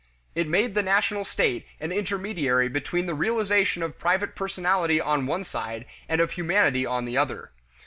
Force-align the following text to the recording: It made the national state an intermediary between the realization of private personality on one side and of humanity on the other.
It 0.33 0.47
made 0.47 0.73
the 0.73 0.81
national 0.81 1.25
state 1.25 1.67
an 1.79 1.91
intermediary 1.91 2.67
between 2.69 3.05
the 3.05 3.13
realization 3.13 3.83
of 3.83 3.99
private 3.99 4.35
personality 4.35 4.99
on 4.99 5.27
one 5.27 5.43
side 5.43 5.85
and 6.09 6.19
of 6.19 6.31
humanity 6.31 6.87
on 6.87 7.05
the 7.05 7.19
other. 7.19 7.51